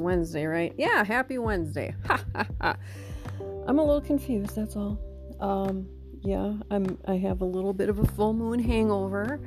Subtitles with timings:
[0.00, 0.74] Wednesday, right?
[0.76, 1.94] Yeah, happy Wednesday.
[2.60, 4.98] I'm a little confused, that's all.
[5.40, 5.88] Um,
[6.22, 9.40] yeah, I'm I have a little bit of a full moon hangover.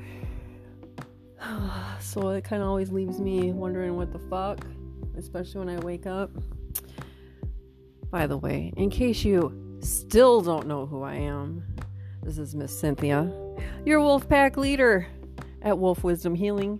[1.99, 4.65] so it kind of always leaves me wondering what the fuck,
[5.17, 6.31] especially when I wake up.
[8.11, 11.63] By the way, in case you still don't know who I am,
[12.23, 13.31] this is Miss Cynthia,
[13.85, 15.07] your Wolfpack leader
[15.61, 16.79] at Wolf Wisdom Healing,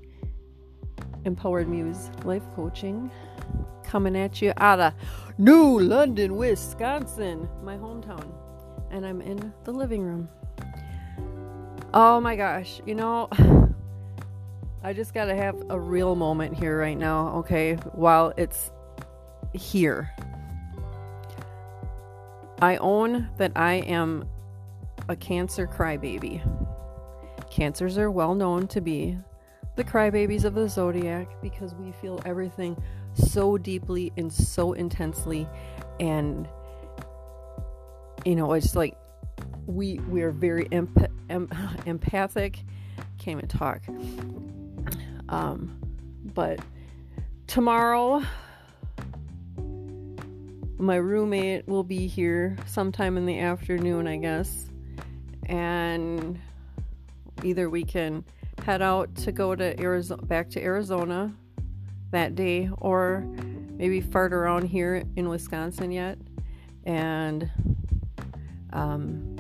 [1.26, 3.12] Empowered Muse Life Coaching,
[3.90, 4.94] coming at you out of
[5.40, 8.32] New London, Wisconsin, my hometown.
[8.92, 10.30] And I'm in the living room.
[11.92, 13.28] Oh my gosh, you know,
[14.84, 17.76] I just gotta have a real moment here right now, okay?
[17.94, 18.70] While it's
[19.54, 20.14] here.
[22.62, 24.30] I own that I am
[25.08, 26.44] a cancer crybaby.
[27.50, 29.18] Cancers are well known to be
[29.76, 32.78] the crybabies of the zodiac because we feel everything
[33.20, 35.48] so deeply and so intensely
[36.00, 36.48] and
[38.26, 38.96] you know it's like
[39.70, 41.50] we we are very emp- em-
[41.86, 42.60] empathic.
[43.18, 43.82] Can't even talk.
[45.30, 45.78] Um
[46.34, 46.60] but
[47.48, 48.24] tomorrow
[50.78, 54.70] my roommate will be here sometime in the afternoon i guess.
[55.46, 56.40] And
[57.44, 58.24] either we can
[58.64, 61.34] head out to go to Arizona back to Arizona
[62.12, 63.26] that day or
[63.72, 66.18] maybe fart around here in Wisconsin yet
[66.86, 67.50] and
[68.74, 69.36] um,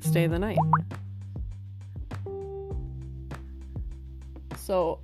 [0.00, 0.58] stay the night.
[4.56, 5.00] So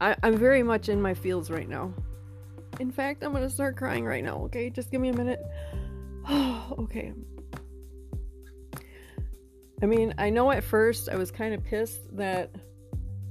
[0.00, 1.92] I, I'm very much in my feels right now.
[2.80, 4.70] In fact, I'm gonna start crying right now, okay?
[4.70, 5.40] Just give me a minute.
[6.30, 7.12] okay.
[9.82, 12.50] I mean, I know at first I was kind of pissed that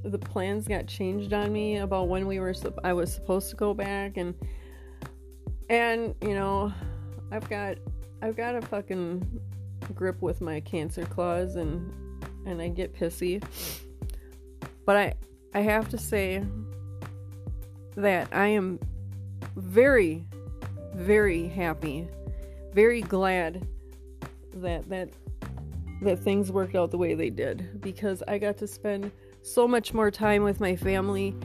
[0.03, 2.53] the plans got changed on me about when we were
[2.83, 4.35] I was supposed to go back and
[5.69, 6.73] and you know,
[7.31, 7.77] I've got
[8.21, 9.41] I've got a fucking
[9.95, 11.91] grip with my cancer claws and
[12.45, 13.43] and I get pissy.
[14.85, 15.13] But I
[15.53, 16.43] I have to say
[17.95, 18.79] that I am
[19.55, 20.25] very
[20.93, 22.07] very happy,
[22.73, 23.67] very glad
[24.55, 25.09] that that
[26.01, 29.11] that things worked out the way they did because I got to spend
[29.43, 31.35] so much more time with my family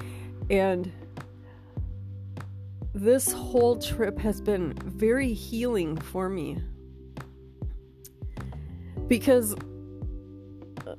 [0.50, 0.90] and
[2.94, 6.58] this whole trip has been very healing for me.
[9.06, 9.54] Because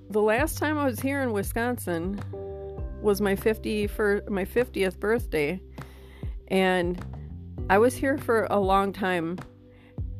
[0.10, 2.22] the last time I was here in Wisconsin
[3.02, 5.62] was my 50 for my 50th birthday
[6.50, 7.04] and
[7.70, 9.38] I was here for a long time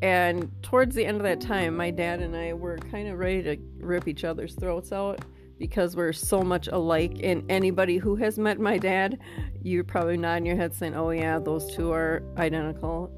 [0.02, 3.44] and towards the end of that time, my dad and I were kind of ready
[3.44, 5.20] to rip each other's throats out
[5.60, 7.20] because we're so much alike.
[7.22, 9.20] And anybody who has met my dad,
[9.62, 13.12] you're probably nodding your head saying, oh, yeah, those two are identical.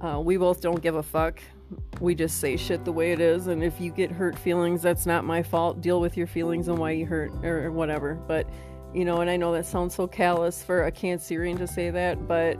[0.00, 1.40] Uh, we both don't give a fuck.
[2.00, 3.46] We just say shit the way it is.
[3.46, 5.80] And if you get hurt feelings, that's not my fault.
[5.80, 8.14] Deal with your feelings and why you hurt or whatever.
[8.14, 8.48] But,
[8.92, 12.28] you know, and I know that sounds so callous for a Cancerian to say that,
[12.28, 12.58] but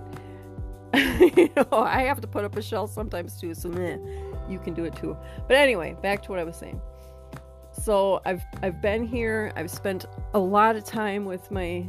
[1.37, 3.99] you know, I have to put up a shell sometimes too, so meh,
[4.49, 5.17] you can do it too.
[5.49, 6.81] But anyway, back to what I was saying.
[7.83, 9.53] So I've I've been here.
[9.57, 11.85] I've spent a lot of time with my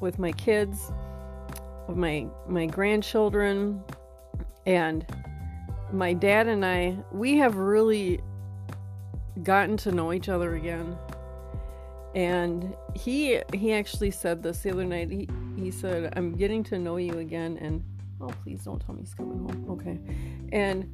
[0.00, 0.92] with my kids,
[1.88, 3.82] with my my grandchildren,
[4.66, 5.06] and
[5.92, 6.96] my dad and I.
[7.12, 8.20] We have really
[9.42, 10.96] gotten to know each other again.
[12.14, 15.10] And he he actually said this the other night.
[15.10, 17.84] He he said, I'm getting to know you again and
[18.20, 19.66] oh please don't tell me he's coming home.
[19.70, 19.98] Okay.
[20.52, 20.88] And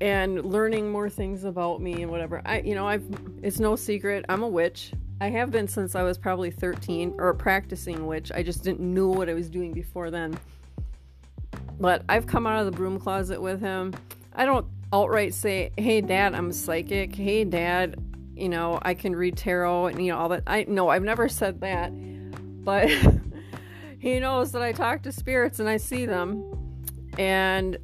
[0.00, 2.42] and learning more things about me and whatever.
[2.44, 3.06] I you know, I've
[3.42, 4.92] it's no secret, I'm a witch.
[5.20, 8.32] I have been since I was probably 13 or practicing witch.
[8.32, 10.36] I just didn't know what I was doing before then.
[11.78, 13.94] But I've come out of the broom closet with him.
[14.34, 17.96] I don't outright say, "Hey dad, I'm psychic." "Hey dad,
[18.34, 21.28] you know, I can read tarot and you know all that." I no, I've never
[21.28, 21.92] said that
[22.64, 22.90] but
[23.98, 26.50] he knows that I talk to spirits and I see them
[27.18, 27.76] and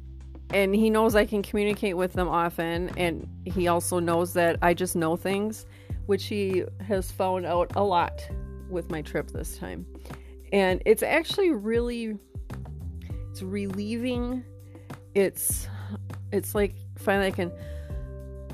[0.53, 4.73] and he knows I can communicate with them often and he also knows that I
[4.73, 5.65] just know things
[6.05, 8.27] which he has found out a lot
[8.69, 9.85] with my trip this time.
[10.51, 12.17] And it's actually really
[13.29, 14.43] it's relieving.
[15.15, 15.67] It's
[16.31, 17.51] it's like finally I can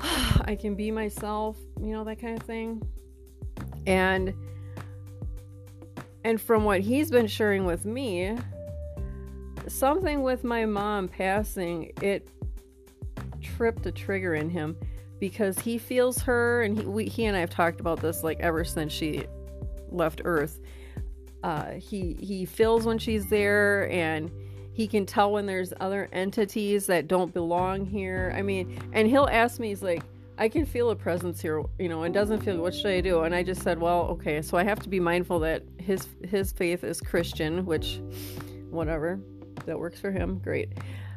[0.42, 2.82] I can be myself, you know, that kind of thing.
[3.86, 4.34] And
[6.24, 8.36] and from what he's been sharing with me,
[9.68, 12.28] something with my mom passing, it
[13.40, 14.76] tripped a trigger in him
[15.20, 18.40] because he feels her and he we, he and I have talked about this like
[18.40, 19.24] ever since she
[19.90, 20.60] left earth.
[21.42, 24.30] uh, he he feels when she's there, and
[24.72, 28.32] he can tell when there's other entities that don't belong here.
[28.36, 30.02] I mean, and he'll ask me, he's like,
[30.36, 32.58] I can feel a presence here, you know, and doesn't feel.
[32.58, 33.22] What should I do?
[33.22, 36.52] And I just said, well, okay, so I have to be mindful that his his
[36.52, 38.00] faith is Christian, which,
[38.70, 39.20] whatever,
[39.68, 40.38] that works for him.
[40.38, 40.72] Great.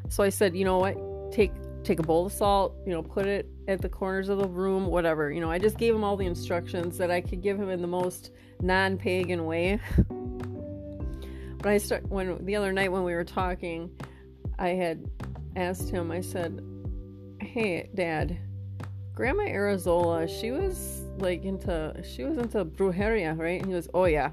[0.09, 1.31] So I said, you know what?
[1.31, 1.51] Take
[1.83, 4.85] take a bowl of salt, you know, put it at the corners of the room,
[4.85, 5.31] whatever.
[5.31, 7.81] You know, I just gave him all the instructions that I could give him in
[7.81, 8.31] the most
[8.61, 9.79] non-pagan way.
[11.57, 13.89] but I start when the other night when we were talking,
[14.59, 15.09] I had
[15.55, 16.11] asked him.
[16.11, 16.61] I said,
[17.39, 18.37] "Hey, Dad,
[19.15, 24.05] Grandma Arizola, she was like into she was into brujeria, right?" And he was, "Oh
[24.05, 24.31] yeah."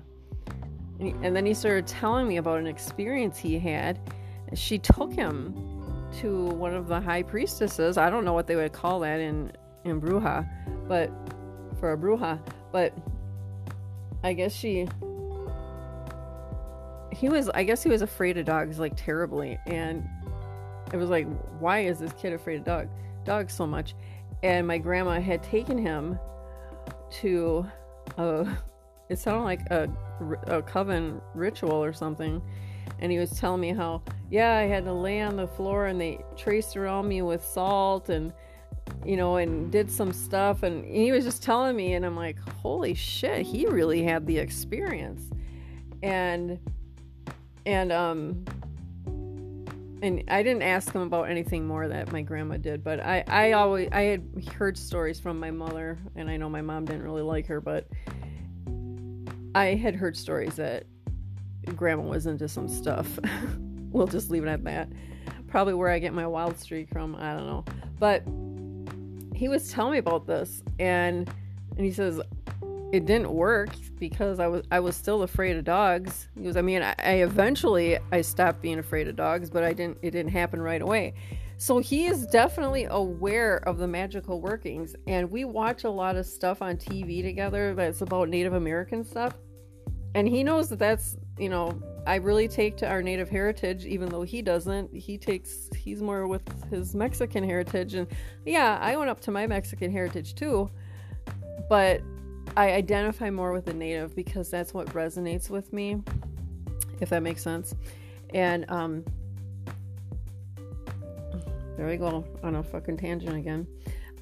[1.01, 4.01] And, then he started telling me about an experience he had.
[4.55, 5.55] She took him
[6.21, 7.97] to one of the high priestesses.
[7.97, 9.53] I don't know what they would call that in
[9.85, 10.49] in Bruja,
[10.89, 11.11] but
[11.79, 12.41] for a Bruja,
[12.73, 12.93] but
[14.25, 14.89] I guess she
[17.13, 20.09] he was I guess he was afraid of dogs like terribly and
[20.93, 21.27] it was like
[21.59, 22.89] why is this kid afraid of dog
[23.25, 23.95] dogs so much?
[24.43, 26.19] And my grandma had taken him
[27.21, 27.67] to
[28.17, 28.47] a
[29.09, 29.89] it sounded like a,
[30.47, 32.43] a coven ritual or something
[33.01, 36.01] and he was telling me how yeah i had to lay on the floor and
[36.01, 38.33] they traced around me with salt and
[39.05, 42.39] you know and did some stuff and he was just telling me and i'm like
[42.39, 45.23] holy shit he really had the experience.
[46.03, 46.59] And
[47.67, 48.45] and um
[50.01, 53.53] and I didn't ask him about anything more that my grandma did, but I, I
[53.53, 57.23] always I had heard stories from my mother, and I know my mom didn't really
[57.23, 57.89] like her, but
[59.59, 60.85] I had heard stories that
[61.75, 63.19] grandma was into some stuff.
[63.91, 64.89] we'll just leave it at that.
[65.49, 67.17] Probably where I get my wild streak from.
[67.17, 67.65] I don't know.
[67.99, 68.23] But
[69.37, 71.29] he was telling me about this and
[71.77, 72.21] and he says
[72.93, 76.29] it didn't work because I was I was still afraid of dogs.
[76.37, 79.73] He goes, I mean, I, I eventually I stopped being afraid of dogs, but I
[79.73, 81.15] didn't it didn't happen right away.
[81.57, 86.27] So he is definitely aware of the magical workings and we watch a lot of
[86.27, 89.35] stuff on TV together that's about Native American stuff.
[90.19, 94.09] And he knows that that's you know, I really take to our native heritage, even
[94.09, 94.93] though he doesn't.
[94.93, 97.95] He takes, he's more with his Mexican heritage.
[97.95, 98.09] And
[98.45, 100.71] yeah, I went up to my Mexican heritage too.
[101.69, 102.03] But
[102.57, 106.03] I identify more with the native because that's what resonates with me,
[107.01, 107.75] if that makes sense.
[108.35, 109.05] And, um,
[111.77, 113.67] there we go on a fucking tangent again.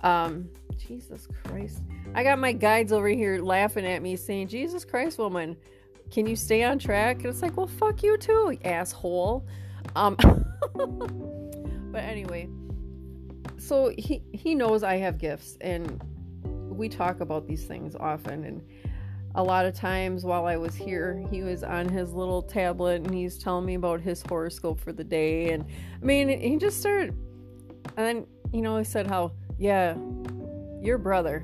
[0.03, 1.81] Um, Jesus Christ.
[2.15, 5.57] I got my guides over here laughing at me saying, Jesus Christ, woman
[6.11, 7.19] can you stay on track?
[7.19, 9.47] And it's like, well, fuck you too, asshole.
[9.95, 10.17] Um,
[11.93, 12.49] but anyway,
[13.59, 16.03] so he he knows I have gifts, and
[16.45, 18.45] we talk about these things often.
[18.45, 18.63] And
[19.35, 23.13] a lot of times while I was here, he was on his little tablet and
[23.13, 25.51] he's telling me about his horoscope for the day.
[25.53, 25.65] And
[26.01, 27.15] I mean, he just started,
[27.97, 29.97] and then you know, he said how, yeah,
[30.81, 31.43] your brother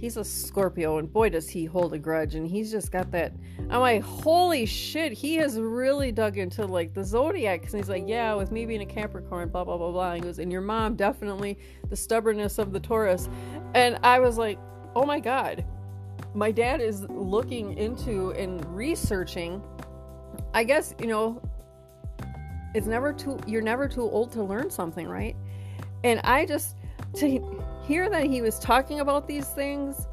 [0.00, 2.34] he's a Scorpio, and boy, does he hold a grudge.
[2.34, 3.34] And he's just got that.
[3.68, 7.60] I'm like, holy shit, he has really dug into like the zodiac.
[7.60, 10.12] Because he's like, yeah, with me being a Capricorn, blah, blah, blah, blah.
[10.12, 11.58] And he goes, and your mom definitely
[11.90, 13.28] the stubbornness of the Taurus.
[13.74, 14.58] And I was like,
[14.96, 15.64] oh my God,
[16.34, 19.62] my dad is looking into and researching.
[20.54, 21.42] I guess, you know,
[22.74, 25.36] it's never too, you're never too old to learn something, right?
[26.04, 26.76] And I just,
[27.16, 27.59] to
[27.90, 30.06] hear that he was talking about these things,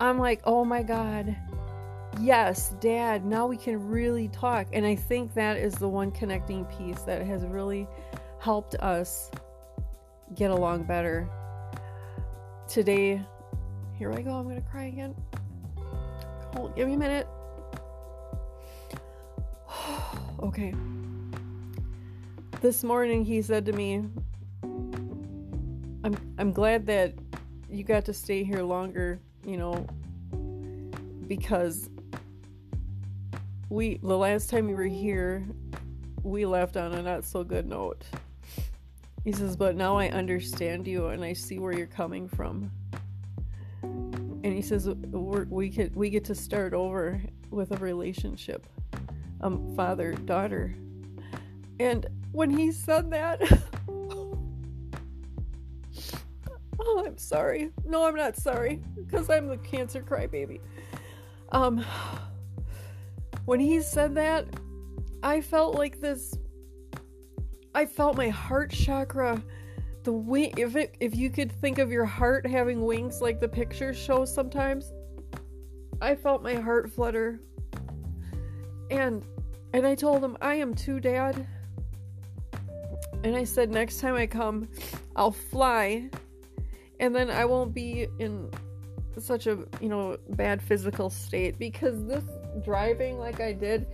[0.00, 1.36] I'm like, oh my God,
[2.18, 4.68] yes, dad, now we can really talk.
[4.72, 7.86] And I think that is the one connecting piece that has really
[8.40, 9.30] helped us
[10.34, 11.28] get along better.
[12.68, 13.20] Today,
[13.98, 15.14] here I go, I'm gonna cry again.
[16.54, 17.28] Hold, give me a minute.
[20.40, 20.72] okay.
[22.62, 24.04] This morning he said to me,
[26.04, 27.14] I'm I'm glad that
[27.70, 29.86] you got to stay here longer, you know,
[31.26, 31.88] because
[33.70, 35.46] we the last time you were here,
[36.22, 38.04] we left on a not so good note.
[39.24, 42.70] He says, "But now I understand you and I see where you're coming from."
[43.82, 47.18] And he says, "We could we get to start over
[47.50, 48.66] with a relationship,
[49.40, 50.74] um, father daughter."
[51.80, 53.40] And when he said that.
[57.14, 57.70] I'm sorry.
[57.84, 60.58] No, I'm not sorry because I'm the cancer crybaby.
[61.52, 61.84] Um,
[63.44, 64.48] when he said that,
[65.22, 66.36] I felt like this.
[67.72, 69.40] I felt my heart chakra,
[70.02, 70.54] the wing.
[70.56, 74.24] If it, if you could think of your heart having wings like the pictures show
[74.24, 74.92] sometimes,
[76.00, 77.38] I felt my heart flutter,
[78.90, 79.24] And
[79.72, 81.46] and I told him, I am too, Dad.
[83.22, 84.66] And I said, next time I come,
[85.14, 86.10] I'll fly.
[87.04, 88.50] And then I won't be in
[89.18, 92.24] such a, you know, bad physical state because this
[92.64, 93.86] driving like I did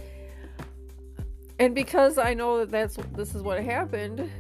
[1.58, 4.30] and because I know that that's this is what happened,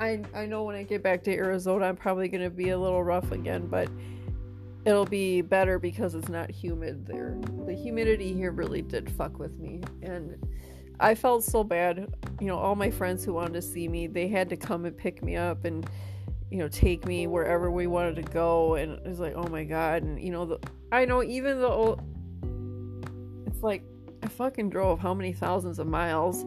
[0.00, 2.78] I I know when I get back to Arizona I'm probably going to be a
[2.78, 3.88] little rough again, but
[4.84, 7.38] it'll be better because it's not humid there.
[7.64, 10.36] The humidity here really did fuck with me and
[10.98, 12.12] I felt so bad.
[12.40, 14.96] You know, all my friends who wanted to see me, they had to come and
[14.96, 15.88] pick me up and
[16.54, 20.04] you know, take me wherever we wanted to go and it's like, "Oh my god."
[20.04, 20.60] And you know, the,
[20.92, 21.98] I know even though
[23.48, 23.82] it's like
[24.22, 26.44] I fucking drove how many thousands of miles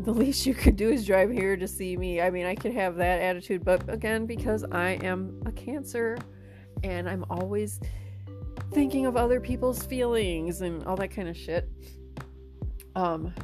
[0.00, 2.22] the least you could do is drive here to see me.
[2.22, 6.16] I mean, I could have that attitude, but again, because I am a cancer
[6.82, 7.80] and I'm always
[8.72, 11.68] thinking of other people's feelings and all that kind of shit.
[12.96, 13.34] Um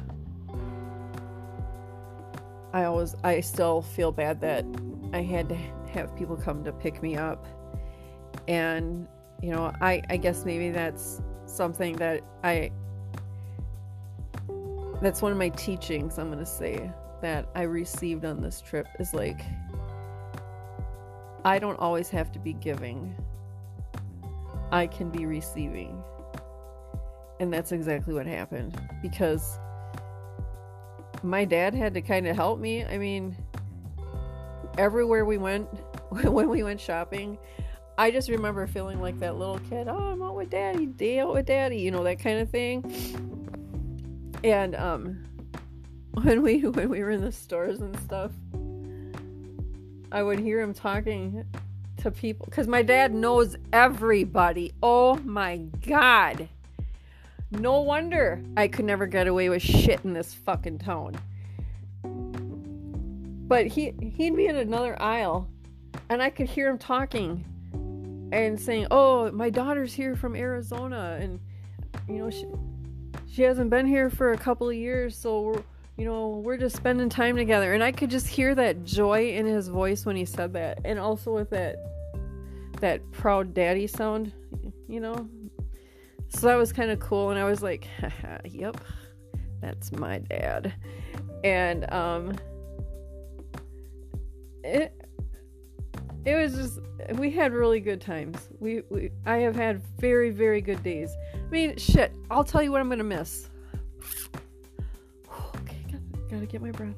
[2.73, 4.65] I always I still feel bad that
[5.13, 5.55] I had to
[5.91, 7.45] have people come to pick me up.
[8.47, 9.07] And
[9.41, 12.71] you know, I I guess maybe that's something that I
[15.01, 16.89] that's one of my teachings I'm going to say
[17.21, 19.41] that I received on this trip is like
[21.43, 23.15] I don't always have to be giving.
[24.71, 26.01] I can be receiving.
[27.39, 29.59] And that's exactly what happened because
[31.21, 32.83] my dad had to kind of help me.
[32.85, 33.35] I mean,
[34.77, 35.67] everywhere we went
[36.09, 37.37] when we went shopping,
[37.97, 39.87] I just remember feeling like that little kid.
[39.87, 42.83] Oh, I'm out with daddy, day out with daddy, you know, that kind of thing.
[44.43, 45.23] And um
[46.11, 48.31] when we when we were in the stores and stuff,
[50.11, 51.45] I would hear him talking
[51.97, 54.73] to people cuz my dad knows everybody.
[54.83, 56.49] Oh my god.
[57.51, 61.15] No wonder I could never get away with shit in this fucking town.
[63.47, 65.47] But he he'd be in another aisle
[66.09, 67.45] and I could hear him talking
[68.31, 71.39] and saying, "Oh, my daughter's here from Arizona and
[72.07, 72.45] you know she
[73.35, 75.63] she hasn't been here for a couple of years, so we're,
[75.97, 77.73] you know, we're just spending time together.
[77.73, 80.97] And I could just hear that joy in his voice when he said that, and
[80.97, 81.75] also with that
[82.79, 84.31] that proud daddy sound,
[84.87, 85.29] you know.
[86.29, 87.87] So that was kind of cool, and I was like,
[88.45, 88.77] "Yep,
[89.61, 90.73] that's my dad,"
[91.43, 92.35] and um,
[94.65, 95.05] it
[96.25, 96.79] it was just
[97.19, 98.49] we had really good times.
[98.59, 101.15] We, we I have had very very good days.
[101.33, 102.11] I mean, shit.
[102.31, 103.49] I'll tell you what I'm gonna miss.
[105.55, 106.95] okay, gotta, gotta get my breath.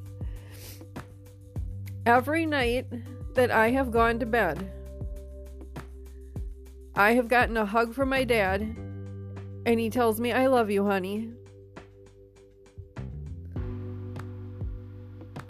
[2.05, 2.87] Every night
[3.35, 4.71] that I have gone to bed,
[6.95, 8.61] I have gotten a hug from my dad,
[9.65, 11.33] and he tells me, "I love you, honey."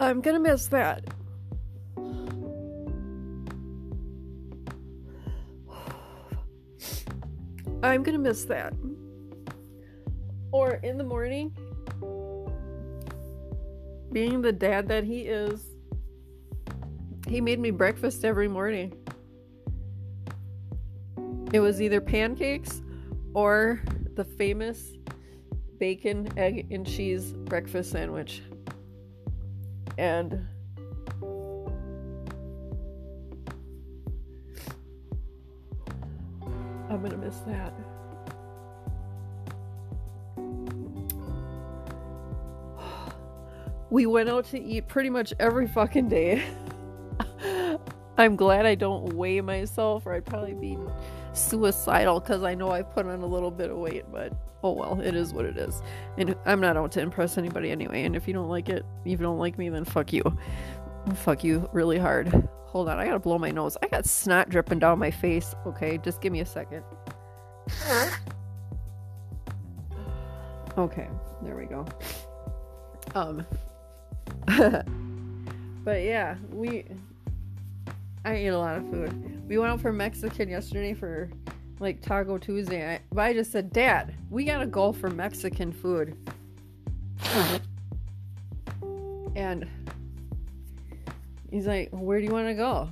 [0.00, 1.04] I'm gonna miss that.
[7.82, 8.74] I'm gonna miss that.
[10.50, 11.56] Or in the morning,
[14.12, 15.64] being the dad that he is,
[17.28, 18.92] he made me breakfast every morning.
[21.52, 22.82] It was either pancakes
[23.34, 23.80] or
[24.14, 24.92] the famous
[25.78, 28.42] bacon, egg, and cheese breakfast sandwich.
[29.96, 30.46] And
[37.46, 37.72] That.
[43.90, 46.44] We went out to eat pretty much every fucking day.
[48.18, 50.76] I'm glad I don't weigh myself, or I'd probably be
[51.32, 54.32] suicidal because I know I put on a little bit of weight, but
[54.62, 55.80] oh well, it is what it is.
[56.16, 58.02] And I'm not out to impress anybody anyway.
[58.02, 60.22] And if you don't like it, if you don't like me, then fuck you.
[61.14, 62.48] Fuck you really hard.
[62.66, 63.76] Hold on, I gotta blow my nose.
[63.82, 65.54] I got snot dripping down my face.
[65.64, 66.84] Okay, just give me a second.
[70.78, 71.08] Okay,
[71.42, 71.84] there we go.
[73.14, 73.44] Um,
[75.84, 76.84] but yeah, we.
[78.24, 79.48] I ate a lot of food.
[79.48, 81.30] We went out for Mexican yesterday for
[81.80, 82.94] like Taco Tuesday.
[82.94, 86.16] I, but I just said, Dad, we gotta go for Mexican food.
[89.34, 89.66] and
[91.50, 92.88] He's like, Where do you want to go?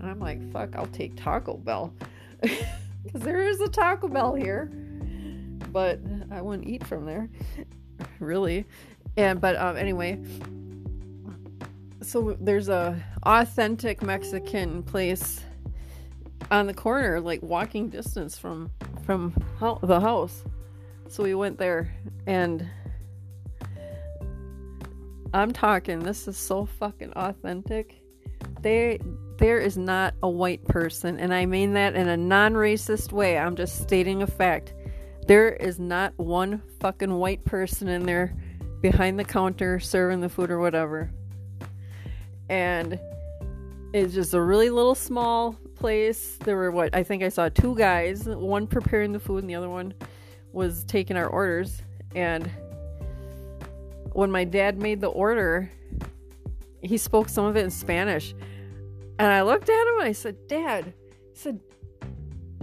[0.00, 1.94] And I'm like, Fuck, I'll take Taco Bell.
[3.04, 4.70] Because there is a Taco Bell here.
[5.72, 5.98] But
[6.30, 7.28] I wouldn't eat from there.
[8.20, 8.64] really.
[9.16, 10.22] And, but um, anyway.
[12.00, 15.40] So there's a authentic Mexican place
[16.50, 18.70] on the corner, like walking distance from
[19.04, 19.34] from
[19.82, 20.44] the house.
[21.08, 21.92] So we went there
[22.26, 22.68] and
[25.34, 28.02] I'm talking this is so fucking authentic.
[28.60, 28.98] They
[29.42, 33.36] there is not a white person and I mean that in a non-racist way.
[33.36, 34.72] I'm just stating a fact.
[35.26, 38.36] There is not one fucking white person in there
[38.82, 41.10] behind the counter serving the food or whatever.
[42.48, 43.00] And
[43.92, 46.38] it's just a really little small place.
[46.44, 49.56] There were what I think I saw two guys, one preparing the food and the
[49.56, 49.92] other one
[50.52, 51.82] was taking our orders.
[52.14, 52.48] And
[54.12, 55.68] when my dad made the order,
[56.80, 58.36] he spoke some of it in Spanish.
[59.18, 61.60] And I looked at him and I said, Dad, I said,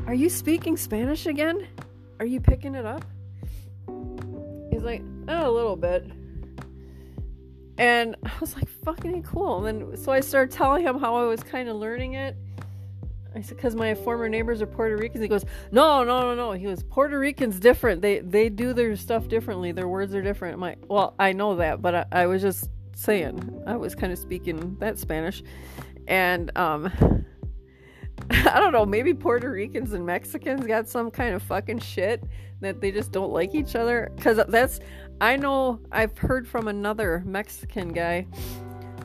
[0.08, 1.68] Are you speaking Spanish again?
[2.20, 3.06] Are you picking it up?
[4.72, 6.12] He's like, Oh, a little bit.
[7.80, 9.66] And I was like, fucking cool.
[9.66, 12.36] And then, so I started telling him how I was kind of learning it.
[13.34, 15.22] I said, because my former neighbors are Puerto Ricans.
[15.22, 16.52] He goes, no, no, no, no.
[16.52, 18.02] He goes, Puerto Ricans different.
[18.02, 19.72] They they do their stuff differently.
[19.72, 20.56] Their words are different.
[20.56, 23.64] I'm like, well, I know that, but I, I was just saying.
[23.66, 25.44] I was kind of speaking that Spanish,
[26.10, 26.92] and um,
[28.32, 28.86] I don't know.
[28.86, 32.24] Maybe Puerto Ricans and Mexicans got some kind of fucking shit
[32.62, 34.12] that they just don't like each other.
[34.16, 34.80] Because that's
[35.22, 38.28] I know I've heard from another Mexican guy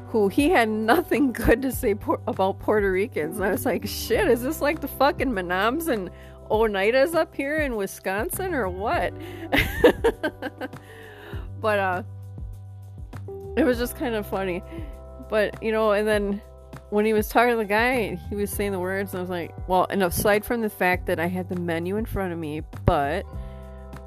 [0.09, 3.37] who he had nothing good to say por- about Puerto Ricans.
[3.37, 6.11] And I was like, shit, is this like the fucking Menams and
[6.51, 9.15] Oneidas up here in Wisconsin or what?
[11.61, 12.03] but uh
[13.57, 14.63] it was just kind of funny.
[15.31, 16.43] But you know, and then
[16.95, 19.29] when he was talking to the guy, he was saying the words, and I was
[19.29, 22.39] like, well, and aside from the fact that I had the menu in front of
[22.39, 23.27] me, but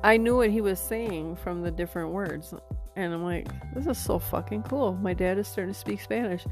[0.05, 2.53] I knew what he was saying from the different words.
[2.95, 4.93] And I'm like, this is so fucking cool.
[4.93, 6.45] My dad is starting to speak Spanish.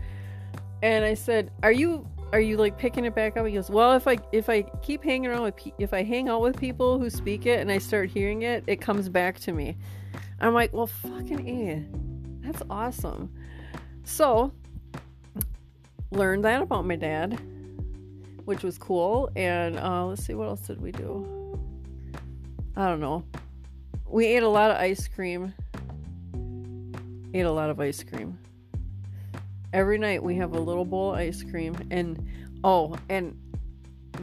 [0.84, 3.94] And I said, "Are you are you like picking it back up?" He goes, "Well,
[3.94, 7.00] if I if I keep hanging around with pe- if I hang out with people
[7.00, 9.78] who speak it and I start hearing it, it comes back to me."
[10.42, 13.34] I'm like, "Well, fucking a, that's awesome."
[14.04, 14.52] So,
[16.16, 17.40] learned that about my dad,
[18.46, 19.30] which was cool.
[19.36, 21.60] And uh, let's see, what else did we do?
[22.76, 23.24] I don't know.
[24.08, 25.54] We ate a lot of ice cream.
[27.34, 28.38] Ate a lot of ice cream.
[29.74, 32.26] Every night we have a little bowl of ice cream and
[32.64, 33.38] oh, and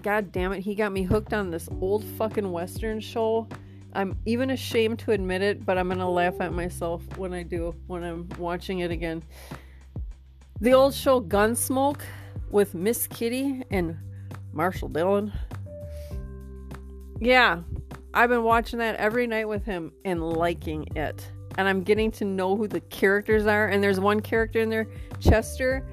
[0.03, 3.47] god damn it, he got me hooked on this old fucking western show.
[3.95, 7.75] I'm even ashamed to admit it, but I'm to laugh at myself when I do
[7.87, 9.23] when I'm watching it again.
[10.63, 12.03] The old show Gunsmoke
[12.49, 13.99] with Miss Kitty and
[14.53, 15.33] Marshal Dillon.
[17.19, 17.63] Yeah,
[18.15, 21.29] I've been watching that every night with him and liking it.
[21.59, 23.67] And I'm getting to know who the characters are.
[23.67, 24.87] And there's one character in there,
[25.19, 25.85] Chester.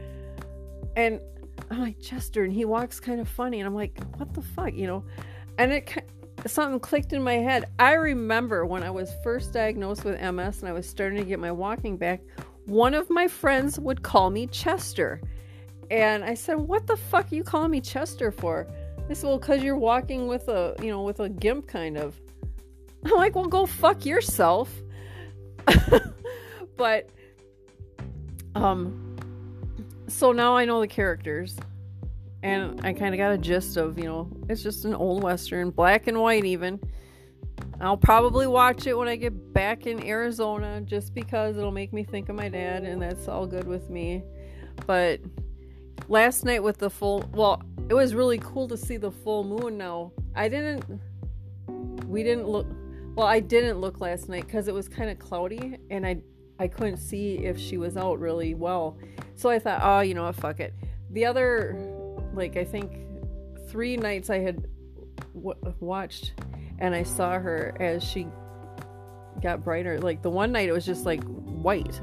[0.96, 1.20] And
[1.72, 2.44] I'm like, Chester.
[2.44, 3.62] And he walks kind of funny.
[3.62, 5.04] And I'm like, what the fuck, you know?
[5.58, 5.92] And it
[6.46, 7.66] something clicked in my head.
[7.80, 11.40] I remember when I was first diagnosed with MS and I was starting to get
[11.40, 12.22] my walking back,
[12.70, 15.22] one of my friends would call me Chester.
[15.92, 18.68] And I said, What the fuck are you calling me Chester for?
[19.10, 22.20] I said, well, because you're walking with a, you know, with a gimp kind of.
[23.06, 24.72] I'm like, well, go fuck yourself.
[26.78, 27.10] but,
[28.54, 29.16] um,
[30.08, 31.58] so now I know the characters.
[32.44, 35.72] And I kind of got a gist of, you know, it's just an old Western,
[35.72, 36.80] black and white even.
[37.82, 42.04] I'll probably watch it when I get back in Arizona just because it'll make me
[42.04, 44.24] think of my dad, and that's all good with me.
[44.86, 45.22] But
[46.10, 49.78] last night with the full, well, it was really cool to see the full moon
[49.78, 50.12] now.
[50.36, 50.84] I didn't
[52.06, 52.68] we didn't look
[53.16, 56.22] well, I didn't look last night cuz it was kind of cloudy and I
[56.60, 58.98] I couldn't see if she was out really well.
[59.36, 60.74] So I thought, "Oh, you know what, fuck it."
[61.12, 61.78] The other
[62.34, 62.92] like I think
[63.70, 64.68] 3 nights I had
[65.34, 66.34] w- watched
[66.80, 68.28] and I saw her as she
[69.42, 70.00] got brighter.
[70.00, 72.02] Like the one night it was just like white,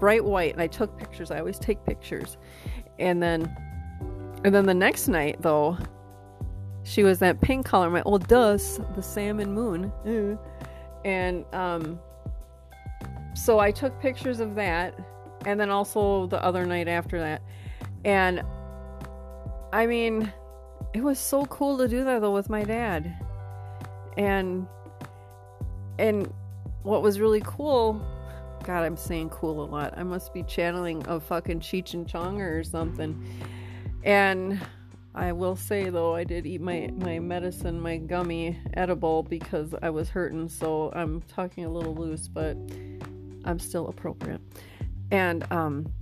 [0.00, 1.30] bright white, and I took pictures.
[1.30, 2.38] I always take pictures.
[2.98, 3.54] And then
[4.44, 5.78] and then the next night, though,
[6.82, 7.90] she was that pink color.
[7.90, 8.58] My old well,
[8.94, 9.92] the salmon moon.
[10.04, 10.38] Mm.
[11.04, 12.00] And um,
[13.34, 14.98] so I took pictures of that,
[15.46, 17.42] and then also the other night after that.
[18.04, 18.42] And
[19.72, 20.32] I mean,
[20.92, 23.14] it was so cool to do that though with my dad.
[24.16, 24.66] And
[25.98, 26.32] and
[26.82, 28.04] what was really cool
[28.62, 29.94] God, I'm saying cool a lot.
[29.96, 33.22] I must be channeling a fucking Cheech and Chong or something.
[34.04, 34.60] And
[35.14, 39.90] I will say though, I did eat my my medicine, my gummy edible because I
[39.90, 42.56] was hurting, so I'm talking a little loose, but
[43.44, 44.40] I'm still appropriate.
[45.10, 45.92] And um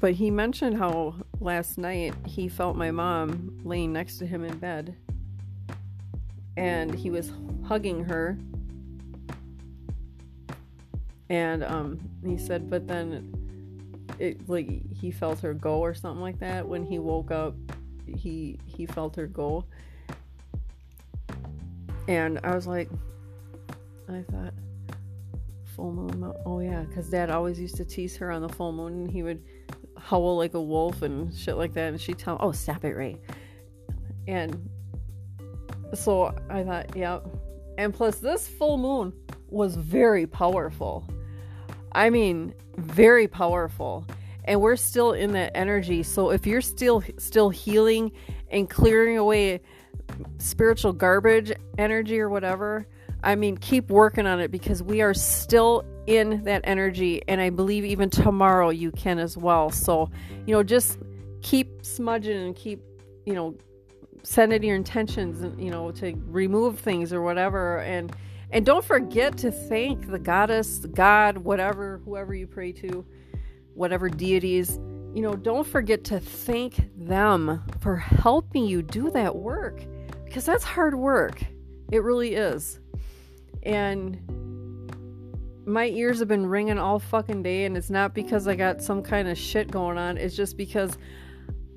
[0.00, 4.56] but he mentioned how last night he felt my mom laying next to him in
[4.58, 4.96] bed.
[6.56, 7.32] and he was
[7.64, 8.38] hugging her.
[11.28, 13.32] And um, he said, but then
[14.18, 16.66] it like he felt her go or something like that.
[16.68, 17.54] When he woke up,
[18.06, 19.64] he he felt her go.
[22.08, 22.90] And I was like,
[24.08, 24.54] I thought,
[25.76, 26.32] full moon.
[26.44, 29.22] Oh yeah, because Dad always used to tease her on the full moon, and he
[29.22, 29.42] would
[30.00, 31.88] howl like a wolf and shit like that.
[31.88, 33.20] And she'd tell, "Oh, stop it, Ray."
[34.26, 34.68] And
[35.94, 37.26] so I thought, yep.
[37.78, 39.12] And plus, this full moon
[39.48, 41.04] was very powerful.
[41.92, 44.06] I mean, very powerful.
[44.44, 46.02] And we're still in that energy.
[46.02, 48.12] So if you're still still healing
[48.50, 49.60] and clearing away
[50.38, 52.86] spiritual garbage energy or whatever,
[53.22, 57.22] I mean, keep working on it because we are still in that energy.
[57.28, 59.70] And I believe even tomorrow you can as well.
[59.70, 60.10] So,
[60.46, 60.98] you know, just
[61.42, 62.80] keep smudging and keep,
[63.26, 63.56] you know,
[64.22, 67.78] sending your intentions, and you know, to remove things or whatever.
[67.78, 68.14] And,
[68.50, 73.04] and don't forget to thank the goddess, God, whatever, whoever you pray to,
[73.74, 74.78] whatever deities,
[75.14, 79.82] you know, don't forget to thank them for helping you do that work
[80.24, 81.42] because that's hard work.
[81.90, 82.78] It really is.
[83.62, 84.20] And
[85.66, 89.02] my ears have been ringing all fucking day, and it's not because I got some
[89.02, 90.16] kind of shit going on.
[90.16, 90.96] It's just because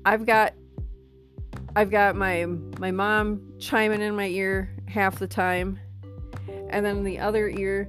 [0.04, 0.54] I've got
[1.76, 2.46] I've got my
[2.78, 5.78] my mom chiming in my ear half the time,
[6.70, 7.88] and then the other ear,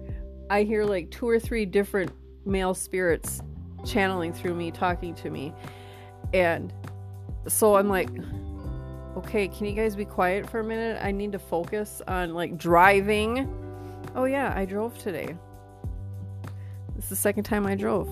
[0.49, 2.11] I hear like two or three different
[2.45, 3.41] male spirits
[3.85, 5.53] channeling through me, talking to me,
[6.33, 6.73] and
[7.47, 8.09] so I'm like,
[9.17, 10.99] okay, can you guys be quiet for a minute?
[11.03, 13.61] I need to focus on like driving
[14.13, 15.35] Oh, yeah, I drove today.
[17.05, 18.09] Is the second time I drove.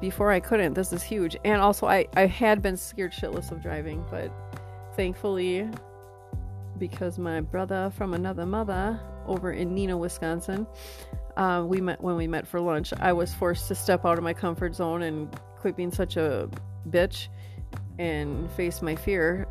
[0.00, 0.74] Before I couldn't.
[0.74, 1.36] This is huge.
[1.44, 4.32] And also, I, I had been scared shitless of driving, but
[4.96, 5.70] thankfully,
[6.76, 10.66] because my brother from another mother over in Neenah, Wisconsin,
[11.36, 12.92] uh, we met when we met for lunch.
[12.98, 16.50] I was forced to step out of my comfort zone and quit being such a
[16.90, 17.28] bitch
[18.00, 19.46] and face my fear.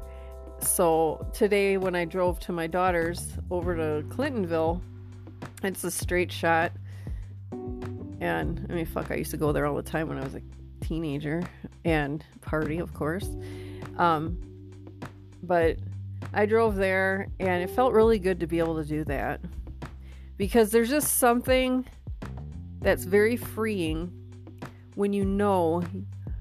[0.60, 4.82] So today, when I drove to my daughter's over to Clintonville,
[5.64, 6.74] it's a straight shot.
[8.24, 10.34] And I mean, fuck, I used to go there all the time when I was
[10.34, 10.42] a
[10.80, 11.44] teenager
[11.84, 13.28] and party, of course.
[13.98, 14.40] Um,
[15.44, 15.76] but
[16.34, 19.42] I drove there and it felt really good to be able to do that
[20.38, 21.86] because there's just something
[22.80, 24.10] that's very freeing
[24.96, 25.84] when you know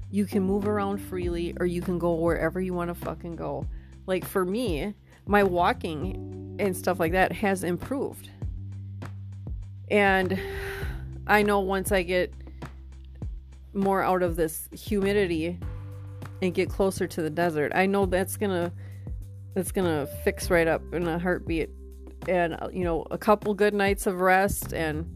[0.09, 3.67] you can move around freely or you can go wherever you want to fucking go.
[4.07, 4.93] Like for me,
[5.25, 8.29] my walking and stuff like that has improved.
[9.91, 10.39] And
[11.27, 12.33] I know once I get
[13.73, 15.57] more out of this humidity
[16.41, 18.71] and get closer to the desert, I know that's gonna
[19.53, 21.69] that's gonna fix right up in a heartbeat.
[22.27, 25.09] And uh, you know, a couple good nights of rest and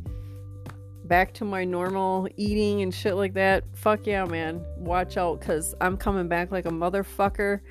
[1.06, 3.64] back to my normal eating and shit like that.
[3.74, 4.64] Fuck yeah, man.
[4.78, 7.62] Watch out cuz I'm coming back like a motherfucker,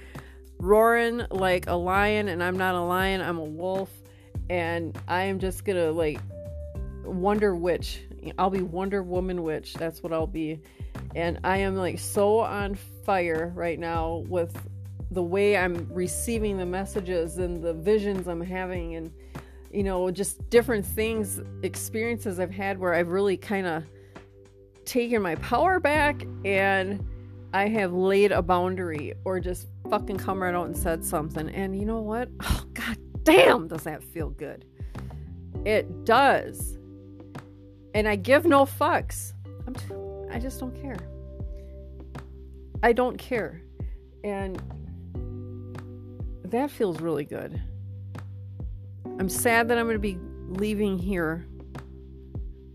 [0.58, 3.90] roaring like a lion and I'm not a lion, I'm a wolf
[4.48, 6.20] and I am just going to like
[7.04, 8.02] Wonder Witch.
[8.38, 9.74] I'll be Wonder Woman Witch.
[9.74, 10.60] That's what I'll be.
[11.14, 14.56] And I am like so on fire right now with
[15.10, 19.12] the way I'm receiving the messages and the visions I'm having and
[19.70, 23.84] you know just different things experiences I've had where I've really kind of
[24.84, 27.04] taken my power back and
[27.52, 31.78] I have laid a boundary or just fucking come right out and said something and
[31.78, 34.64] you know what oh god damn does that feel good
[35.64, 36.75] it does
[37.96, 39.32] and I give no fucks.
[39.66, 39.86] I'm t-
[40.30, 40.98] I just don't care.
[42.82, 43.62] I don't care.
[44.22, 44.60] And
[46.44, 47.58] that feels really good.
[49.18, 50.18] I'm sad that I'm going to be
[50.60, 51.46] leaving here.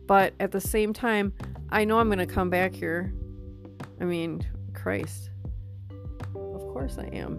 [0.07, 1.34] But at the same time,
[1.69, 3.13] I know I'm going to come back here.
[3.99, 5.29] I mean, Christ.
[6.34, 7.38] Of course I am.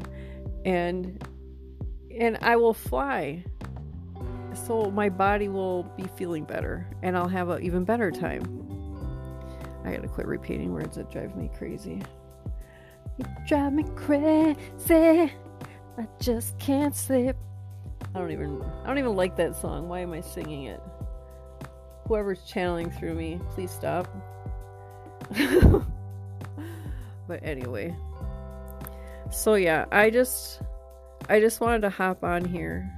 [0.64, 1.20] And
[2.16, 3.44] and I will fly
[4.54, 8.42] so my body will be feeling better and I'll have an even better time.
[9.84, 12.02] I gotta quit repeating words that drive me crazy.
[13.18, 15.32] You drive me crazy.
[15.98, 17.36] I just can't sleep.
[18.14, 19.88] I don't even I don't even like that song.
[19.88, 20.80] Why am I singing it?
[22.06, 24.08] Whoever's channeling through me, please stop.
[27.26, 27.94] but anyway.
[29.30, 30.60] So yeah, I just
[31.28, 32.92] I just wanted to hop on here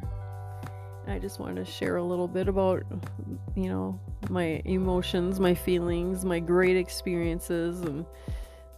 [1.06, 2.82] I just wanted to share a little bit about,
[3.54, 8.06] you know, my emotions, my feelings, my great experiences, and,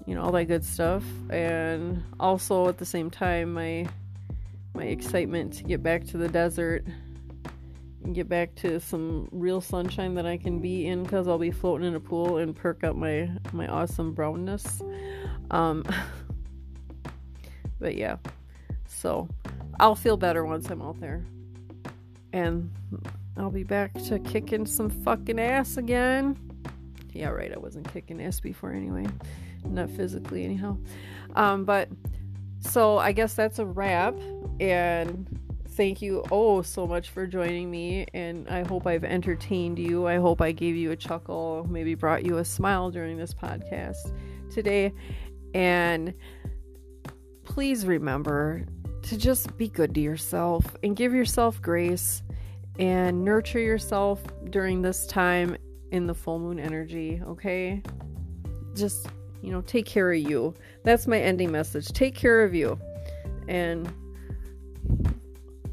[0.06, 1.04] you know, all that good stuff.
[1.30, 3.86] And also at the same time, my
[4.74, 6.84] my excitement to get back to the desert
[8.04, 11.50] and get back to some real sunshine that I can be in because I'll be
[11.50, 14.82] floating in a pool and perk up my my awesome brownness.
[15.50, 15.84] Um,
[17.80, 18.16] but yeah,
[18.86, 19.28] so
[19.80, 21.24] I'll feel better once I'm out there,
[22.32, 22.70] and
[23.36, 26.38] I'll be back to kicking some fucking ass again.
[27.12, 27.52] Yeah, right.
[27.52, 29.06] I wasn't kicking ass before anyway,
[29.64, 30.76] not physically anyhow.
[31.34, 31.88] Um, but
[32.60, 34.14] so I guess that's a wrap,
[34.60, 35.26] and
[35.76, 40.16] thank you oh so much for joining me and i hope i've entertained you i
[40.16, 44.14] hope i gave you a chuckle maybe brought you a smile during this podcast
[44.50, 44.90] today
[45.52, 46.14] and
[47.44, 48.64] please remember
[49.08, 52.22] to just be good to yourself and give yourself grace
[52.78, 55.56] and nurture yourself during this time
[55.92, 57.82] in the full moon energy okay?
[58.74, 59.08] Just
[59.42, 60.54] you know take care of you.
[60.82, 61.88] That's my ending message.
[61.88, 62.78] Take care of you.
[63.48, 63.90] And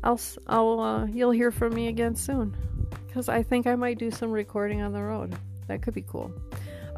[0.03, 2.55] I'll I'll uh, you'll hear from me again soon
[3.07, 5.35] because I think I might do some recording on the road.
[5.67, 6.31] That could be cool.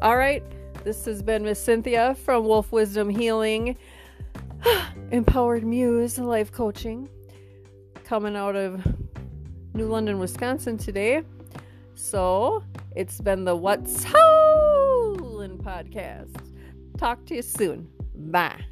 [0.00, 0.42] All right,
[0.84, 3.76] this has been Miss Cynthia from Wolf Wisdom Healing,
[5.10, 7.08] Empowered Muse Life Coaching,
[8.04, 8.84] coming out of
[9.74, 11.22] New London, Wisconsin today.
[11.94, 12.62] So
[12.94, 16.36] it's been the What's Howlin' podcast.
[16.98, 17.88] Talk to you soon.
[18.14, 18.64] Bye.